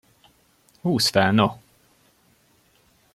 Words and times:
Húzd 0.81 1.07
fel 1.09 1.31
no! 1.31 1.61